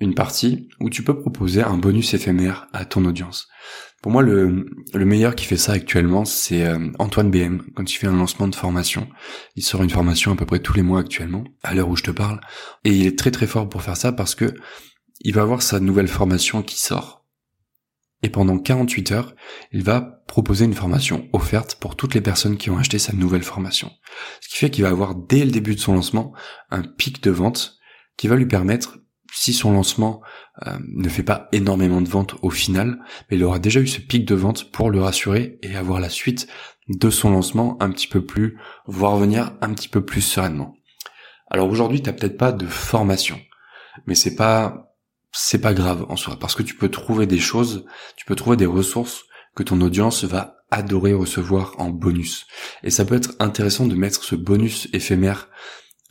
une 0.00 0.14
partie 0.14 0.68
où 0.80 0.90
tu 0.90 1.02
peux 1.02 1.18
proposer 1.18 1.62
un 1.62 1.76
bonus 1.76 2.14
éphémère 2.14 2.68
à 2.72 2.84
ton 2.84 3.04
audience. 3.04 3.48
Pour 4.00 4.12
moi, 4.12 4.22
le, 4.22 4.66
le 4.94 5.04
meilleur 5.04 5.34
qui 5.34 5.44
fait 5.44 5.56
ça 5.56 5.72
actuellement, 5.72 6.24
c'est 6.24 6.64
euh, 6.66 6.90
Antoine 7.00 7.32
BM, 7.32 7.62
quand 7.74 7.90
il 7.90 7.96
fait 7.96 8.06
un 8.06 8.16
lancement 8.16 8.46
de 8.46 8.54
formation. 8.54 9.08
Il 9.56 9.64
sort 9.64 9.82
une 9.82 9.90
formation 9.90 10.32
à 10.32 10.36
peu 10.36 10.46
près 10.46 10.60
tous 10.60 10.74
les 10.74 10.82
mois 10.82 11.00
actuellement, 11.00 11.42
à 11.64 11.74
l'heure 11.74 11.88
où 11.88 11.96
je 11.96 12.04
te 12.04 12.12
parle. 12.12 12.40
Et 12.84 12.92
il 12.92 13.06
est 13.06 13.18
très 13.18 13.32
très 13.32 13.48
fort 13.48 13.68
pour 13.68 13.82
faire 13.82 13.96
ça 13.96 14.12
parce 14.12 14.36
que 14.36 14.54
il 15.20 15.34
va 15.34 15.42
avoir 15.42 15.62
sa 15.62 15.80
nouvelle 15.80 16.06
formation 16.06 16.62
qui 16.62 16.78
sort. 16.80 17.26
Et 18.22 18.30
pendant 18.30 18.58
48 18.58 19.12
heures, 19.12 19.34
il 19.72 19.82
va 19.82 20.22
proposer 20.26 20.64
une 20.64 20.74
formation 20.74 21.28
offerte 21.32 21.76
pour 21.76 21.96
toutes 21.96 22.14
les 22.14 22.20
personnes 22.20 22.56
qui 22.56 22.70
ont 22.70 22.78
acheté 22.78 22.98
sa 22.98 23.12
nouvelle 23.12 23.42
formation. 23.42 23.90
Ce 24.40 24.48
qui 24.48 24.56
fait 24.56 24.70
qu'il 24.70 24.84
va 24.84 24.90
avoir 24.90 25.16
dès 25.16 25.44
le 25.44 25.50
début 25.50 25.74
de 25.74 25.80
son 25.80 25.94
lancement 25.94 26.32
un 26.70 26.82
pic 26.82 27.22
de 27.22 27.30
vente 27.30 27.78
qui 28.16 28.28
va 28.28 28.36
lui 28.36 28.46
permettre 28.46 28.98
si 29.32 29.52
son 29.52 29.72
lancement 29.72 30.20
euh, 30.66 30.78
ne 30.80 31.08
fait 31.08 31.22
pas 31.22 31.48
énormément 31.52 32.00
de 32.00 32.08
ventes 32.08 32.34
au 32.42 32.50
final, 32.50 32.98
mais 33.30 33.36
il 33.36 33.44
aura 33.44 33.58
déjà 33.58 33.80
eu 33.80 33.86
ce 33.86 34.00
pic 34.00 34.24
de 34.24 34.34
vente 34.34 34.70
pour 34.72 34.90
le 34.90 35.00
rassurer 35.00 35.58
et 35.62 35.76
avoir 35.76 36.00
la 36.00 36.08
suite 36.08 36.48
de 36.88 37.10
son 37.10 37.30
lancement 37.30 37.76
un 37.80 37.90
petit 37.90 38.06
peu 38.06 38.24
plus, 38.24 38.58
voire 38.86 39.16
venir 39.16 39.56
un 39.60 39.72
petit 39.74 39.88
peu 39.88 40.04
plus 40.04 40.22
sereinement. 40.22 40.74
Alors 41.50 41.68
aujourd'hui, 41.68 42.02
t'as 42.02 42.12
peut-être 42.12 42.38
pas 42.38 42.52
de 42.52 42.66
formation, 42.66 43.40
mais 44.06 44.14
c'est 44.14 44.34
pas 44.34 44.84
c'est 45.32 45.60
pas 45.60 45.74
grave 45.74 46.06
en 46.08 46.16
soi 46.16 46.36
parce 46.40 46.54
que 46.54 46.62
tu 46.62 46.74
peux 46.74 46.88
trouver 46.88 47.26
des 47.26 47.38
choses, 47.38 47.84
tu 48.16 48.24
peux 48.24 48.34
trouver 48.34 48.56
des 48.56 48.66
ressources 48.66 49.24
que 49.54 49.62
ton 49.62 49.80
audience 49.80 50.24
va 50.24 50.56
adorer 50.70 51.12
recevoir 51.12 51.74
en 51.78 51.90
bonus. 51.90 52.46
Et 52.82 52.90
ça 52.90 53.04
peut 53.04 53.14
être 53.14 53.32
intéressant 53.38 53.86
de 53.86 53.94
mettre 53.94 54.22
ce 54.22 54.34
bonus 54.34 54.88
éphémère 54.92 55.48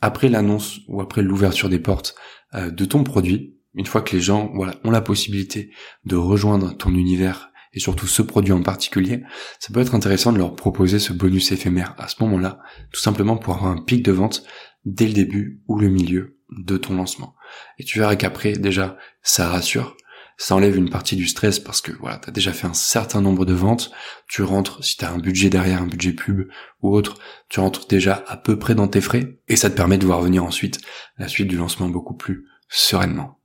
après 0.00 0.28
l'annonce 0.28 0.78
ou 0.88 1.00
après 1.00 1.22
l'ouverture 1.22 1.68
des 1.68 1.78
portes 1.78 2.14
de 2.54 2.84
ton 2.84 3.04
produit, 3.04 3.56
une 3.74 3.86
fois 3.86 4.02
que 4.02 4.16
les 4.16 4.22
gens 4.22 4.50
voilà, 4.54 4.74
ont 4.84 4.90
la 4.90 5.00
possibilité 5.00 5.70
de 6.04 6.16
rejoindre 6.16 6.76
ton 6.76 6.94
univers 6.94 7.52
et 7.74 7.80
surtout 7.80 8.06
ce 8.06 8.22
produit 8.22 8.52
en 8.52 8.62
particulier, 8.62 9.22
ça 9.60 9.72
peut 9.72 9.80
être 9.80 9.94
intéressant 9.94 10.32
de 10.32 10.38
leur 10.38 10.56
proposer 10.56 10.98
ce 10.98 11.12
bonus 11.12 11.52
éphémère 11.52 11.94
à 11.98 12.08
ce 12.08 12.22
moment-là, 12.22 12.60
tout 12.92 13.00
simplement 13.00 13.36
pour 13.36 13.54
avoir 13.54 13.70
un 13.70 13.82
pic 13.82 14.02
de 14.02 14.12
vente 14.12 14.44
dès 14.84 15.06
le 15.06 15.12
début 15.12 15.62
ou 15.68 15.78
le 15.78 15.88
milieu 15.88 16.38
de 16.50 16.76
ton 16.76 16.94
lancement. 16.94 17.34
Et 17.78 17.84
tu 17.84 17.98
verras 17.98 18.16
qu'après, 18.16 18.52
déjà, 18.52 18.96
ça 19.22 19.48
rassure, 19.48 19.96
ça 20.40 20.54
enlève 20.54 20.76
une 20.76 20.88
partie 20.88 21.16
du 21.16 21.26
stress 21.26 21.58
parce 21.58 21.80
que 21.80 21.90
voilà, 21.92 22.18
tu 22.18 22.28
as 22.28 22.32
déjà 22.32 22.52
fait 22.52 22.68
un 22.68 22.72
certain 22.72 23.20
nombre 23.20 23.44
de 23.44 23.52
ventes, 23.52 23.90
tu 24.28 24.42
rentres, 24.42 24.82
si 24.84 24.96
tu 24.96 25.04
as 25.04 25.10
un 25.10 25.18
budget 25.18 25.50
derrière, 25.50 25.82
un 25.82 25.86
budget 25.86 26.12
pub 26.12 26.48
ou 26.80 26.94
autre, 26.94 27.18
tu 27.48 27.58
rentres 27.58 27.88
déjà 27.88 28.24
à 28.28 28.36
peu 28.36 28.56
près 28.56 28.76
dans 28.76 28.86
tes 28.86 29.00
frais, 29.00 29.40
et 29.48 29.56
ça 29.56 29.68
te 29.68 29.76
permet 29.76 29.98
de 29.98 30.06
voir 30.06 30.22
venir 30.22 30.44
ensuite 30.44 30.80
la 31.18 31.26
suite 31.26 31.48
du 31.48 31.56
lancement 31.56 31.88
beaucoup 31.88 32.14
plus 32.14 32.46
sereinement. 32.68 33.40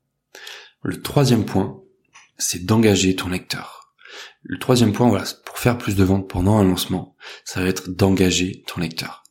Le 0.83 1.01
troisième 1.01 1.45
point, 1.45 1.81
c'est 2.37 2.63
d'engager 2.63 3.15
ton 3.15 3.29
lecteur. 3.29 3.95
Le 4.43 4.59
troisième 4.59 4.93
point, 4.93 5.09
voilà, 5.09 5.25
pour 5.45 5.57
faire 5.57 5.79
plus 5.79 5.95
de 5.95 6.03
ventes 6.03 6.29
pendant 6.29 6.57
un 6.57 6.63
lancement, 6.63 7.15
ça 7.43 7.61
va 7.61 7.67
être 7.67 7.89
d'engager 7.89 8.63
ton 8.67 8.81
lecteur. 8.81 9.23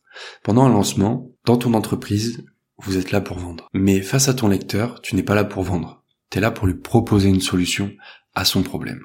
Pendant 0.42 0.64
un 0.64 0.70
lancement, 0.70 1.30
dans 1.44 1.56
ton 1.56 1.74
entreprise, 1.74 2.44
vous 2.78 2.96
êtes 2.96 3.12
là 3.12 3.20
pour 3.20 3.38
vendre. 3.38 3.68
Mais 3.72 4.00
face 4.00 4.28
à 4.28 4.34
ton 4.34 4.48
lecteur, 4.48 5.00
tu 5.00 5.14
n'es 5.14 5.22
pas 5.22 5.36
là 5.36 5.44
pour 5.44 5.62
vendre. 5.62 6.01
Tu 6.32 6.38
es 6.38 6.40
là 6.40 6.50
pour 6.50 6.66
lui 6.66 6.74
proposer 6.74 7.28
une 7.28 7.42
solution 7.42 7.92
à 8.34 8.46
son 8.46 8.62
problème. 8.62 9.04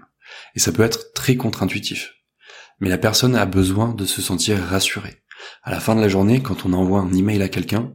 Et 0.56 0.60
ça 0.60 0.72
peut 0.72 0.84
être 0.84 1.12
très 1.14 1.36
contre-intuitif. 1.36 2.14
Mais 2.80 2.88
la 2.88 2.98
personne 2.98 3.36
a 3.36 3.46
besoin 3.46 3.94
de 3.94 4.06
se 4.06 4.22
sentir 4.22 4.64
rassurée. 4.64 5.24
À 5.62 5.72
la 5.72 5.82
fin 5.82 5.94
de 5.94 6.00
la 6.00 6.08
journée, 6.08 6.42
quand 6.42 6.66
on 6.66 6.72
envoie 6.72 7.02
un 7.02 7.12
email 7.12 7.42
à 7.42 7.50
quelqu'un, 7.50 7.94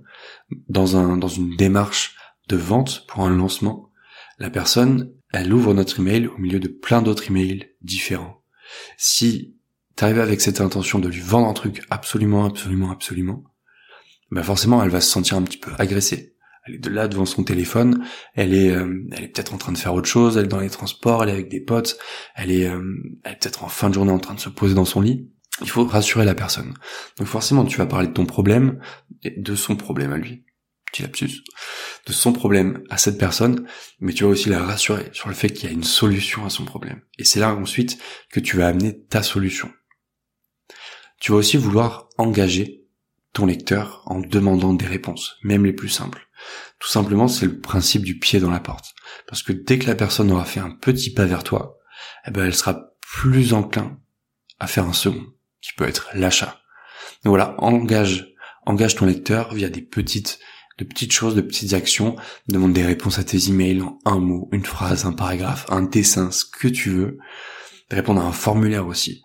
dans 0.69 0.99
un, 0.99 1.17
dans 1.17 1.29
une 1.29 1.57
démarche 1.57 2.15
de 2.49 2.57
vente 2.57 3.07
pour 3.07 3.25
un 3.25 3.31
lancement, 3.35 3.91
la 4.39 4.51
personne, 4.51 5.11
elle 5.33 5.53
ouvre 5.53 5.73
notre 5.73 6.01
email 6.01 6.27
au 6.27 6.37
milieu 6.37 6.61
de 6.61 6.69
plein 6.69 7.01
d'autres 7.01 7.31
emails 7.31 7.71
différents. 7.81 8.43
Si 8.99 9.57
tu 9.97 10.05
arrives 10.05 10.21
avec 10.21 10.43
cette 10.43 10.61
intention 10.61 10.99
de 10.99 11.09
lui 11.09 11.21
vendre 11.21 11.49
un 11.49 11.55
truc 11.55 11.83
absolument, 11.89 12.45
absolument, 12.45 12.91
absolument, 12.91 13.45
ben 14.31 14.43
forcément 14.43 14.83
elle 14.83 14.91
va 14.91 15.01
se 15.01 15.11
sentir 15.11 15.39
un 15.39 15.43
petit 15.43 15.59
peu 15.59 15.73
agressée. 15.79 16.32
Elle 16.67 16.75
est 16.75 16.79
de 16.79 16.91
là 16.91 17.09
devant 17.09 17.27
son 17.27 17.43
téléphone, 17.43 18.05
elle 18.35 18.55
est, 18.55 18.71
euh, 18.71 19.05
elle 19.13 19.25
est 19.25 19.29
peut-être 19.29 19.53
en 19.53 19.59
train 19.59 19.73
de 19.73 19.79
faire 19.79 19.95
autre 19.95 20.09
chose, 20.09 20.37
elle 20.37 20.45
est 20.45 20.49
dans 20.49 20.61
les 20.61 20.71
transports, 20.71 21.23
elle 21.23 21.31
est 21.31 21.33
avec 21.33 21.49
des 21.49 21.61
potes, 21.61 21.99
elle 22.37 22.53
est, 22.53 22.69
euh, 22.69 22.83
elle 23.25 23.33
est 23.33 23.37
peut-être 23.37 23.65
en 23.65 23.69
fin 23.69 23.89
de 23.89 23.95
journée 23.95 24.13
en 24.13 24.21
train 24.21 24.35
de 24.35 24.41
se 24.41 24.49
poser 24.49 24.75
dans 24.75 24.85
son 24.85 25.01
lit. 25.01 25.29
Il 25.61 25.69
faut 25.69 25.85
rassurer 25.85 26.25
la 26.25 26.35
personne. 26.35 26.75
Donc 27.19 27.27
forcément, 27.27 27.65
tu 27.65 27.79
vas 27.79 27.87
parler 27.87 28.09
de 28.09 28.13
ton 28.13 28.27
problème 28.27 28.81
et 29.23 29.31
de 29.31 29.55
son 29.55 29.77
problème 29.77 30.13
à 30.13 30.19
lui. 30.19 30.45
Petit 30.91 31.03
lapsus. 31.03 31.43
De 32.07 32.13
son 32.13 32.33
problème 32.33 32.83
à 32.91 32.99
cette 32.99 33.19
personne, 33.19 33.67
mais 34.01 34.13
tu 34.13 34.25
vas 34.25 34.31
aussi 34.31 34.49
la 34.49 34.63
rassurer 34.63 35.11
sur 35.13 35.29
le 35.29 35.35
fait 35.35 35.51
qu'il 35.51 35.69
y 35.69 35.73
a 35.73 35.75
une 35.75 35.85
solution 35.85 36.45
à 36.45 36.51
son 36.51 36.65
problème. 36.65 37.01
Et 37.19 37.25
c'est 37.25 37.41
là 37.41 37.55
ensuite 37.55 37.99
que 38.31 38.41
tu 38.41 38.57
vas 38.57 38.69
amener 38.69 39.05
ta 39.05 39.23
solution. 39.23 39.71
Tu 41.21 41.33
vas 41.33 41.39
aussi 41.39 41.57
vouloir 41.57 42.09
engager 42.19 42.82
ton 43.33 43.47
lecteur 43.47 44.03
en 44.07 44.21
demandant 44.21 44.75
des 44.75 44.87
réponses, 44.87 45.37
même 45.43 45.65
les 45.65 45.73
plus 45.73 45.89
simples. 45.89 46.29
Tout 46.79 46.89
simplement, 46.89 47.29
c'est 47.29 47.47
le 47.47 47.61
principe 47.61 48.03
du 48.03 48.19
pied 48.19 48.41
dans 48.41 48.51
la 48.51 48.61
porte. 48.61 48.95
Parce 49.27 49.43
que 49.43 49.53
dès 49.53 49.79
que 49.79 49.87
la 49.87 49.95
personne 49.95 50.31
aura 50.31 50.45
fait 50.45 50.61
un 50.61 50.71
petit 50.71 51.13
pas 51.13 51.25
vers 51.25 51.45
toi, 51.45 51.79
eh 52.27 52.31
ben, 52.31 52.45
elle 52.45 52.55
sera 52.55 52.93
plus 53.01 53.55
enclin 53.55 53.99
à 54.59 54.67
faire 54.67 54.85
un 54.85 54.93
second, 54.93 55.25
qui 55.61 55.73
peut 55.73 55.87
être 55.87 56.09
l'achat. 56.15 56.61
Donc 57.25 57.31
voilà, 57.31 57.55
engage, 57.59 58.35
engage 58.67 58.97
ton 58.97 59.07
lecteur 59.07 59.55
via 59.55 59.69
des 59.69 59.83
petites, 59.83 60.39
de 60.79 60.85
petites 60.85 61.13
choses, 61.13 61.35
de 61.35 61.41
petites 61.41 61.73
actions, 61.73 62.17
demande 62.49 62.73
des 62.73 62.85
réponses 62.85 63.19
à 63.19 63.25
tes 63.25 63.49
emails 63.49 63.83
en 63.83 63.99
un 64.05 64.19
mot, 64.19 64.49
une 64.53 64.65
phrase, 64.65 65.05
un 65.05 65.13
paragraphe, 65.13 65.67
un 65.69 65.83
dessin, 65.83 66.31
ce 66.31 66.45
que 66.45 66.69
tu 66.69 66.91
veux. 66.91 67.19
Répondre 67.91 68.23
à 68.23 68.25
un 68.25 68.33
formulaire 68.33 68.87
aussi. 68.87 69.23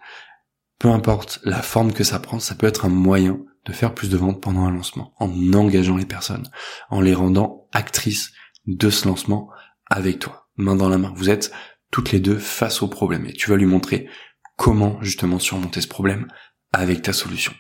Peu 0.80 0.90
importe 0.90 1.40
la 1.44 1.62
forme 1.62 1.94
que 1.94 2.04
ça 2.04 2.20
prend, 2.20 2.40
ça 2.40 2.54
peut 2.54 2.68
être 2.68 2.86
un 2.86 2.90
moyen 2.90 3.40
de 3.68 3.74
faire 3.74 3.94
plus 3.94 4.10
de 4.10 4.18
ventes 4.18 4.42
pendant 4.42 4.66
un 4.66 4.72
lancement, 4.72 5.14
en 5.20 5.54
engageant 5.54 5.98
les 5.98 6.06
personnes, 6.06 6.50
en 6.90 7.02
les 7.02 7.14
rendant 7.14 7.68
actrices 7.74 8.32
de 8.66 8.90
ce 8.90 9.08
lancement 9.08 9.50
avec 9.90 10.20
toi, 10.20 10.48
main 10.56 10.76
dans 10.76 10.90
la 10.90 10.98
main. 10.98 11.14
Vous 11.16 11.30
êtes 11.30 11.52
toutes 11.92 12.12
les 12.12 12.20
deux 12.20 12.38
face 12.38 12.82
au 12.82 12.88
problème 12.88 13.26
et 13.26 13.34
tu 13.34 13.50
vas 13.50 13.58
lui 13.58 13.66
montrer 13.66 14.10
comment 14.56 15.02
justement 15.02 15.38
surmonter 15.38 15.82
ce 15.82 15.88
problème 15.88 16.28
avec 16.72 17.02
ta 17.02 17.14
solution. 17.14 17.54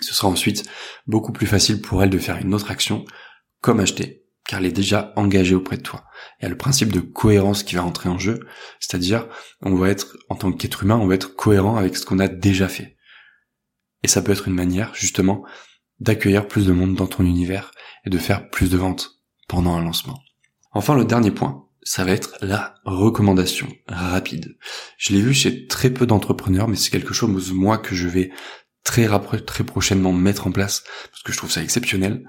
Ce 0.00 0.14
sera 0.14 0.28
ensuite 0.28 0.68
beaucoup 1.06 1.32
plus 1.32 1.46
facile 1.46 1.80
pour 1.80 2.02
elle 2.02 2.10
de 2.10 2.18
faire 2.18 2.36
une 2.36 2.54
autre 2.54 2.70
action, 2.70 3.04
comme 3.62 3.80
acheter, 3.80 4.24
car 4.46 4.60
elle 4.60 4.66
est 4.66 4.72
déjà 4.72 5.14
engagée 5.16 5.54
auprès 5.54 5.78
de 5.78 5.82
toi. 5.82 6.04
Il 6.38 6.42
y 6.42 6.46
a 6.46 6.50
le 6.50 6.58
principe 6.58 6.92
de 6.92 7.00
cohérence 7.00 7.62
qui 7.62 7.76
va 7.76 7.84
entrer 7.84 8.10
en 8.10 8.18
jeu, 8.18 8.40
c'est-à-dire 8.78 9.26
on 9.62 9.74
va 9.74 9.88
être, 9.88 10.18
en 10.28 10.36
tant 10.36 10.52
qu'être 10.52 10.82
humain, 10.82 10.96
on 10.96 11.06
va 11.06 11.14
être 11.14 11.34
cohérent 11.34 11.76
avec 11.76 11.96
ce 11.96 12.04
qu'on 12.04 12.18
a 12.18 12.28
déjà 12.28 12.68
fait. 12.68 12.95
Et 14.06 14.08
ça 14.08 14.22
peut 14.22 14.30
être 14.30 14.46
une 14.46 14.54
manière, 14.54 14.94
justement, 14.94 15.44
d'accueillir 15.98 16.46
plus 16.46 16.64
de 16.64 16.72
monde 16.72 16.94
dans 16.94 17.08
ton 17.08 17.24
univers 17.24 17.72
et 18.04 18.08
de 18.08 18.18
faire 18.18 18.50
plus 18.50 18.70
de 18.70 18.76
ventes 18.76 19.20
pendant 19.48 19.74
un 19.74 19.82
lancement. 19.82 20.22
Enfin, 20.70 20.94
le 20.94 21.04
dernier 21.04 21.32
point, 21.32 21.66
ça 21.82 22.04
va 22.04 22.12
être 22.12 22.36
la 22.40 22.76
recommandation 22.84 23.66
rapide. 23.88 24.58
Je 24.96 25.12
l'ai 25.12 25.20
vu 25.20 25.34
chez 25.34 25.66
très 25.66 25.90
peu 25.90 26.06
d'entrepreneurs, 26.06 26.68
mais 26.68 26.76
c'est 26.76 26.90
quelque 26.90 27.14
chose, 27.14 27.52
que 27.82 27.96
je 27.96 28.06
vais 28.06 28.30
très, 28.84 29.08
très 29.44 29.64
prochainement 29.64 30.12
mettre 30.12 30.46
en 30.46 30.52
place, 30.52 30.84
parce 31.10 31.24
que 31.24 31.32
je 31.32 31.38
trouve 31.38 31.50
ça 31.50 31.64
exceptionnel. 31.64 32.28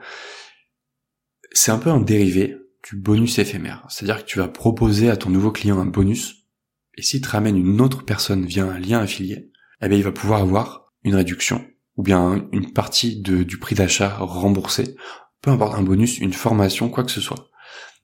C'est 1.52 1.70
un 1.70 1.78
peu 1.78 1.92
un 1.92 2.02
dérivé 2.02 2.58
du 2.90 2.96
bonus 2.96 3.38
éphémère. 3.38 3.86
C'est-à-dire 3.88 4.26
que 4.26 4.28
tu 4.28 4.40
vas 4.40 4.48
proposer 4.48 5.12
à 5.12 5.16
ton 5.16 5.30
nouveau 5.30 5.52
client 5.52 5.78
un 5.78 5.86
bonus, 5.86 6.48
et 6.96 7.04
s'il 7.04 7.22
te 7.22 7.30
ramène 7.30 7.56
une 7.56 7.82
autre 7.82 8.04
personne 8.04 8.48
via 8.48 8.66
un 8.66 8.80
lien 8.80 9.00
affilié, 9.00 9.52
eh 9.84 9.88
bien, 9.88 10.00
il 10.00 10.04
va 10.04 10.12
pouvoir 10.12 10.42
avoir 10.42 10.87
une 11.04 11.16
réduction 11.16 11.66
ou 11.98 12.04
bien 12.04 12.48
une 12.52 12.72
partie 12.72 13.20
de, 13.20 13.44
du 13.44 13.58
prix 13.58 13.76
d'achat 13.76 14.18
remboursé, 14.20 14.96
peu 15.42 15.52
importe 15.52 15.76
un 15.76 15.82
bonus, 15.82 16.20
une 16.20 16.34
formation, 16.34 16.90
quoi 16.90 17.04
que 17.04 17.12
ce 17.12 17.22
soit. 17.22 17.50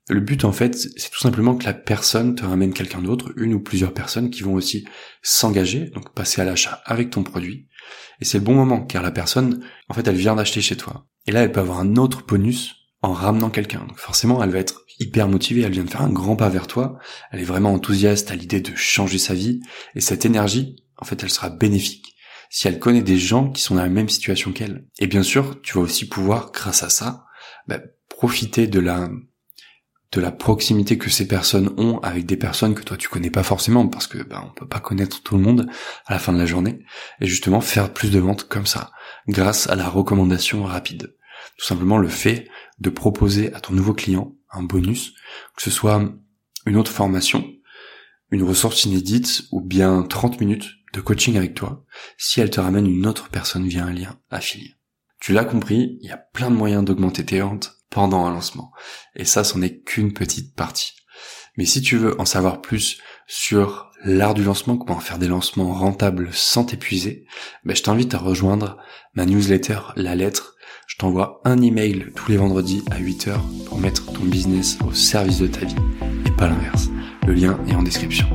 Le 0.09 0.19
but 0.19 0.43
en 0.43 0.51
fait, 0.51 0.75
c'est 0.75 1.11
tout 1.11 1.19
simplement 1.19 1.55
que 1.55 1.63
la 1.63 1.73
personne 1.73 2.35
te 2.35 2.43
ramène 2.43 2.73
quelqu'un 2.73 3.01
d'autre, 3.01 3.31
une 3.37 3.53
ou 3.53 3.61
plusieurs 3.61 3.93
personnes 3.93 4.31
qui 4.31 4.43
vont 4.43 4.53
aussi 4.53 4.85
s'engager, 5.21 5.91
donc 5.91 6.13
passer 6.13 6.41
à 6.41 6.45
l'achat 6.45 6.81
avec 6.85 7.09
ton 7.09 7.23
produit. 7.23 7.69
Et 8.19 8.25
c'est 8.25 8.39
le 8.39 8.43
bon 8.43 8.53
moment, 8.53 8.85
car 8.85 9.01
la 9.01 9.11
personne, 9.11 9.63
en 9.87 9.93
fait, 9.93 10.07
elle 10.07 10.15
vient 10.15 10.35
d'acheter 10.35 10.61
chez 10.61 10.75
toi. 10.75 11.07
Et 11.25 11.31
là, 11.31 11.43
elle 11.43 11.51
peut 11.51 11.61
avoir 11.61 11.79
un 11.79 11.95
autre 11.95 12.25
bonus 12.25 12.75
en 13.01 13.13
ramenant 13.13 13.49
quelqu'un. 13.49 13.85
Donc 13.87 13.97
forcément, 13.97 14.43
elle 14.43 14.49
va 14.49 14.59
être 14.59 14.81
hyper 14.99 15.27
motivée, 15.27 15.61
elle 15.61 15.71
vient 15.71 15.83
de 15.83 15.89
faire 15.89 16.01
un 16.01 16.11
grand 16.11 16.35
pas 16.35 16.49
vers 16.49 16.67
toi, 16.67 16.97
elle 17.31 17.39
est 17.39 17.45
vraiment 17.45 17.73
enthousiaste 17.73 18.31
à 18.31 18.35
l'idée 18.35 18.61
de 18.61 18.75
changer 18.75 19.17
sa 19.17 19.33
vie, 19.33 19.61
et 19.95 20.01
cette 20.01 20.25
énergie, 20.25 20.83
en 20.97 21.05
fait, 21.05 21.21
elle 21.23 21.29
sera 21.29 21.49
bénéfique 21.49 22.12
si 22.53 22.67
elle 22.67 22.77
connaît 22.77 23.01
des 23.01 23.17
gens 23.17 23.49
qui 23.49 23.63
sont 23.63 23.73
dans 23.73 23.81
la 23.81 23.89
même 23.89 24.09
situation 24.09 24.53
qu'elle. 24.53 24.85
Et 24.99 25.07
bien 25.07 25.23
sûr, 25.23 25.59
tu 25.63 25.73
vas 25.73 25.81
aussi 25.81 26.07
pouvoir, 26.07 26.51
grâce 26.51 26.83
à 26.83 26.89
ça, 26.89 27.25
bah, 27.67 27.79
profiter 28.07 28.67
de 28.67 28.79
la 28.79 29.09
de 30.11 30.21
la 30.21 30.31
proximité 30.31 30.99
que 30.99 31.09
ces 31.09 31.27
personnes 31.27 31.73
ont 31.77 31.97
avec 32.01 32.27
des 32.27 32.37
personnes 32.37 32.75
que 32.75 32.83
toi 32.83 32.97
tu 32.97 33.09
connais 33.09 33.31
pas 33.31 33.41
forcément 33.41 33.87
parce 33.87 34.05
que 34.05 34.19
bah, 34.21 34.43
on 34.45 34.53
peut 34.53 34.67
pas 34.67 34.79
connaître 34.79 35.23
tout 35.23 35.35
le 35.35 35.41
monde 35.41 35.67
à 36.05 36.13
la 36.13 36.19
fin 36.19 36.31
de 36.31 36.37
la 36.37 36.45
journée 36.45 36.85
et 37.19 37.25
justement 37.25 37.61
faire 37.61 37.91
plus 37.91 38.11
de 38.11 38.19
ventes 38.19 38.43
comme 38.43 38.67
ça 38.67 38.91
grâce 39.27 39.67
à 39.67 39.75
la 39.75 39.89
recommandation 39.89 40.63
rapide. 40.65 41.15
Tout 41.57 41.65
simplement 41.65 41.97
le 41.97 42.09
fait 42.09 42.47
de 42.77 42.91
proposer 42.91 43.51
à 43.55 43.59
ton 43.59 43.73
nouveau 43.73 43.95
client 43.95 44.35
un 44.51 44.61
bonus, 44.61 45.15
que 45.55 45.63
ce 45.63 45.71
soit 45.71 46.07
une 46.67 46.77
autre 46.77 46.91
formation, 46.91 47.51
une 48.29 48.43
ressource 48.43 48.85
inédite 48.85 49.45
ou 49.51 49.61
bien 49.61 50.03
30 50.03 50.39
minutes 50.39 50.82
de 50.93 51.01
coaching 51.01 51.35
avec 51.35 51.55
toi 51.55 51.83
si 52.17 52.39
elle 52.39 52.49
te 52.49 52.61
ramène 52.61 52.87
une 52.87 53.05
autre 53.05 53.29
personne 53.29 53.67
via 53.67 53.83
un 53.83 53.93
lien 53.93 54.17
affilié. 54.29 54.75
Tu 55.19 55.33
l'as 55.33 55.45
compris, 55.45 55.97
il 56.01 56.07
y 56.07 56.11
a 56.11 56.17
plein 56.17 56.51
de 56.51 56.55
moyens 56.55 56.83
d'augmenter 56.83 57.25
tes 57.25 57.39
ventes 57.39 57.77
pendant 57.89 58.25
un 58.25 58.31
lancement. 58.31 58.71
Et 59.15 59.25
ça, 59.25 59.43
c'en 59.43 59.61
est 59.61 59.81
qu'une 59.83 60.13
petite 60.13 60.55
partie. 60.55 60.93
Mais 61.57 61.65
si 61.65 61.81
tu 61.81 61.97
veux 61.97 62.19
en 62.19 62.25
savoir 62.25 62.61
plus 62.61 62.97
sur 63.27 63.91
l'art 64.03 64.33
du 64.33 64.43
lancement, 64.43 64.77
comment 64.77 64.99
faire 64.99 65.19
des 65.19 65.27
lancements 65.27 65.71
rentables 65.71 66.29
sans 66.33 66.65
t'épuiser, 66.65 67.25
ben 67.63 67.75
je 67.75 67.83
t'invite 67.83 68.13
à 68.13 68.17
rejoindre 68.17 68.77
ma 69.13 69.25
newsletter 69.25 69.79
La 69.95 70.15
Lettre. 70.15 70.55
Je 70.87 70.97
t'envoie 70.97 71.41
un 71.45 71.61
email 71.61 72.11
tous 72.15 72.29
les 72.29 72.37
vendredis 72.37 72.83
à 72.91 72.99
8h 72.99 73.35
pour 73.65 73.79
mettre 73.79 74.11
ton 74.11 74.23
business 74.23 74.77
au 74.85 74.93
service 74.93 75.39
de 75.39 75.47
ta 75.47 75.65
vie 75.65 75.75
et 76.25 76.31
pas 76.31 76.49
l'inverse. 76.49 76.89
Le 77.25 77.33
lien 77.33 77.57
est 77.69 77.75
en 77.75 77.83
description. 77.83 78.27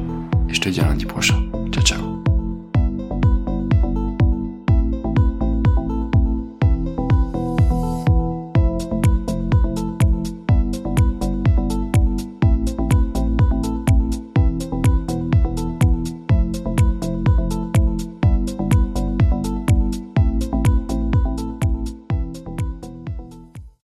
Et 0.49 0.55
je 0.55 0.61
te 0.61 0.69
dis 0.69 0.81
à 0.81 0.87
lundi 0.87 1.05
prochain. 1.05 1.45
Ciao 1.73 1.85
ciao 1.85 2.08